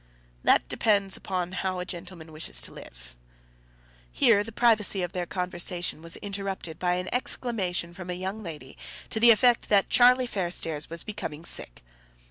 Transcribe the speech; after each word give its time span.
"That 0.41 0.67
depends 0.67 1.15
upon 1.15 1.51
how 1.51 1.77
a 1.77 1.85
gentleman 1.85 2.31
wishes 2.31 2.59
to 2.61 2.73
live." 2.73 3.15
Here 4.11 4.43
the 4.43 4.51
privacy 4.51 5.03
of 5.03 5.11
their 5.11 5.27
conversation 5.27 6.01
was 6.01 6.15
interrupted 6.15 6.79
by 6.79 6.95
an 6.95 7.07
exclamation 7.13 7.93
from 7.93 8.09
a 8.09 8.13
young 8.13 8.41
lady 8.41 8.79
to 9.11 9.19
the 9.19 9.29
effect 9.29 9.69
that 9.69 9.91
Charlie 9.91 10.25
Fairstairs 10.27 10.89
was 10.89 11.03
becoming 11.03 11.45
sick. 11.45 11.83